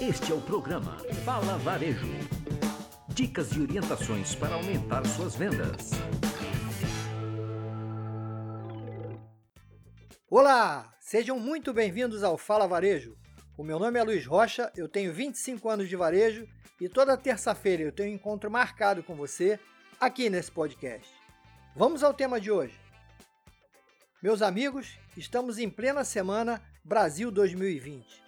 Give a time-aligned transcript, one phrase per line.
[0.00, 2.06] Este é o programa Fala Varejo.
[3.08, 5.90] Dicas e orientações para aumentar suas vendas.
[10.30, 13.16] Olá, sejam muito bem-vindos ao Fala Varejo.
[13.56, 16.46] O meu nome é Luiz Rocha, eu tenho 25 anos de varejo
[16.80, 19.58] e toda terça-feira eu tenho um encontro marcado com você
[20.00, 21.12] aqui nesse podcast.
[21.74, 22.78] Vamos ao tema de hoje.
[24.22, 28.27] Meus amigos, estamos em plena semana Brasil 2020.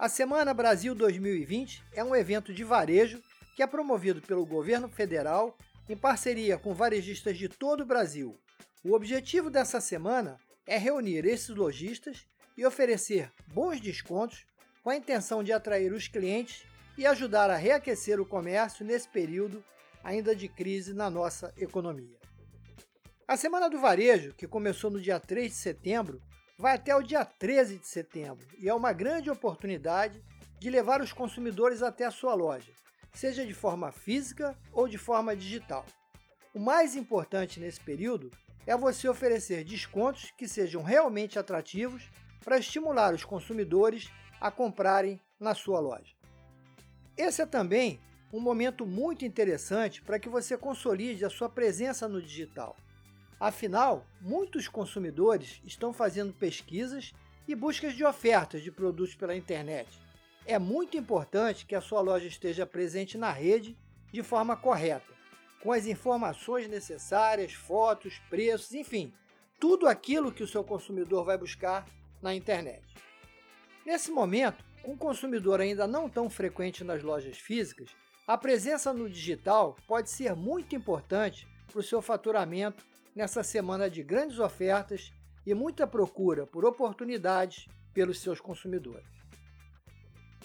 [0.00, 3.22] A Semana Brasil 2020 é um evento de varejo
[3.54, 5.54] que é promovido pelo governo federal
[5.90, 8.34] em parceria com varejistas de todo o Brasil.
[8.82, 12.26] O objetivo dessa semana é reunir esses lojistas
[12.56, 14.46] e oferecer bons descontos
[14.82, 16.64] com a intenção de atrair os clientes
[16.96, 19.62] e ajudar a reaquecer o comércio nesse período
[20.02, 22.16] ainda de crise na nossa economia.
[23.28, 26.22] A Semana do Varejo, que começou no dia 3 de setembro,
[26.60, 30.22] vai até o dia 13 de setembro e é uma grande oportunidade
[30.58, 32.70] de levar os consumidores até a sua loja,
[33.14, 35.86] seja de forma física ou de forma digital.
[36.52, 38.30] O mais importante nesse período
[38.66, 42.02] é você oferecer descontos que sejam realmente atrativos
[42.44, 46.14] para estimular os consumidores a comprarem na sua loja.
[47.16, 47.98] Esse é também
[48.30, 52.76] um momento muito interessante para que você consolide a sua presença no digital.
[53.40, 57.14] Afinal, muitos consumidores estão fazendo pesquisas
[57.48, 59.88] e buscas de ofertas de produtos pela internet.
[60.44, 63.78] É muito importante que a sua loja esteja presente na rede
[64.12, 65.10] de forma correta,
[65.62, 69.10] com as informações necessárias, fotos, preços, enfim,
[69.58, 71.86] tudo aquilo que o seu consumidor vai buscar
[72.20, 72.84] na internet.
[73.86, 77.88] Nesse momento, um consumidor ainda não tão frequente nas lojas físicas,
[78.26, 84.02] a presença no digital pode ser muito importante para o seu faturamento nessa semana de
[84.02, 85.12] grandes ofertas
[85.46, 89.08] e muita procura por oportunidades pelos seus consumidores.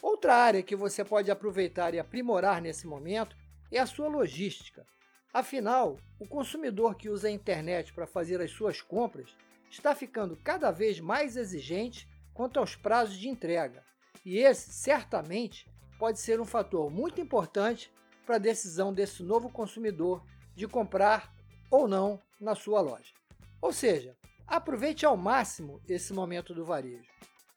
[0.01, 3.35] Outra área que você pode aproveitar e aprimorar nesse momento
[3.71, 4.85] é a sua logística.
[5.33, 9.35] Afinal, o consumidor que usa a internet para fazer as suas compras
[9.69, 13.83] está ficando cada vez mais exigente quanto aos prazos de entrega,
[14.25, 17.91] e esse certamente pode ser um fator muito importante
[18.25, 20.25] para a decisão desse novo consumidor
[20.55, 21.33] de comprar
[21.69, 23.13] ou não na sua loja.
[23.61, 24.15] Ou seja,
[24.47, 27.09] aproveite ao máximo esse momento do varejo.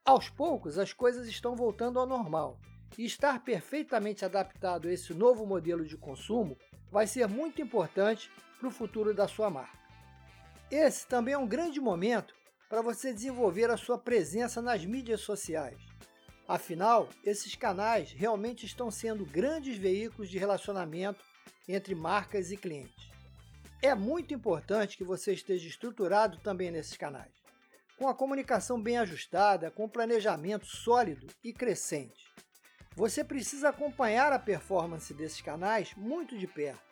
[0.04, 2.58] Aos poucos, as coisas estão voltando ao normal
[2.96, 6.56] e estar perfeitamente adaptado a esse novo modelo de consumo
[6.90, 9.78] vai ser muito importante para o futuro da sua marca.
[10.70, 12.34] Esse também é um grande momento
[12.68, 15.78] para você desenvolver a sua presença nas mídias sociais.
[16.46, 21.22] Afinal, esses canais realmente estão sendo grandes veículos de relacionamento
[21.68, 23.10] entre marcas e clientes.
[23.80, 27.30] É muito importante que você esteja estruturado também nesses canais,
[27.96, 32.26] com a comunicação bem ajustada, com planejamento sólido e crescente.
[32.96, 36.82] Você precisa acompanhar a performance desses canais muito de perto.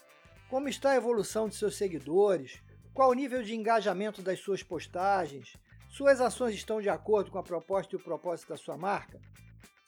[0.49, 2.63] Como está a evolução de seus seguidores,
[2.95, 5.57] qual o nível de engajamento das suas postagens,
[5.91, 9.21] suas ações estão de acordo com a proposta e o propósito da sua marca?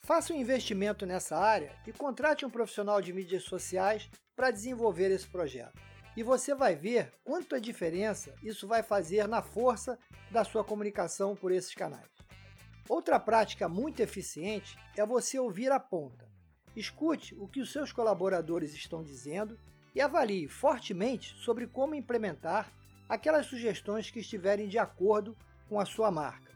[0.01, 5.27] Faça um investimento nessa área e contrate um profissional de mídias sociais para desenvolver esse
[5.27, 5.88] projeto
[6.19, 9.97] e você vai ver quanta diferença isso vai fazer na força
[10.29, 12.11] da sua comunicação por esses canais.
[12.89, 16.27] Outra prática muito eficiente é você ouvir a ponta.
[16.75, 19.57] Escute o que os seus colaboradores estão dizendo
[19.95, 22.69] e avalie fortemente sobre como implementar
[23.07, 25.37] aquelas sugestões que estiverem de acordo
[25.69, 26.51] com a sua marca.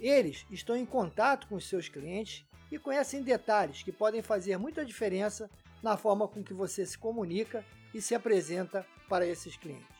[0.00, 4.86] Eles estão em contato com os seus clientes e conhecem detalhes que podem fazer muita
[4.86, 5.50] diferença
[5.82, 9.96] na forma com que você se comunica e se apresenta para esses clientes.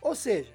[0.00, 0.54] Ou seja,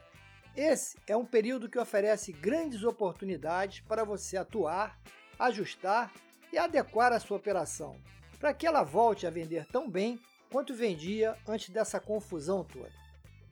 [0.56, 5.00] esse é um período que oferece grandes oportunidades para você atuar,
[5.38, 6.12] ajustar
[6.52, 8.00] e adequar a sua operação,
[8.40, 12.94] para que ela volte a vender tão bem quanto vendia antes dessa confusão toda.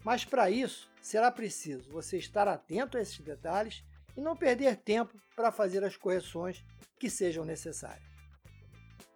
[0.04, 3.84] Mas para isso, será preciso você estar atento a esses detalhes
[4.16, 6.64] e não perder tempo para fazer as correções
[7.00, 8.08] que sejam necessárias.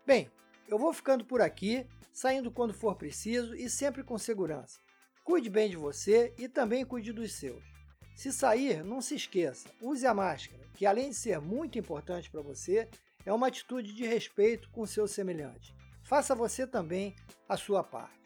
[0.06, 0.30] Bem,
[0.68, 4.80] eu vou ficando por aqui saindo quando for preciso e sempre com segurança.
[5.24, 7.64] Cuide bem de você e também cuide dos seus.
[8.16, 12.42] Se sair, não se esqueça, use a máscara, que além de ser muito importante para
[12.42, 12.90] você,
[13.26, 15.76] é uma atitude de respeito com seu semelhante.
[16.04, 17.16] Faça você também
[17.48, 18.18] a sua parte.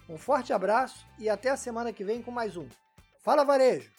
[0.10, 2.68] Um forte abraço e até a semana que vem com mais um.
[3.24, 3.92] Fala Varejo!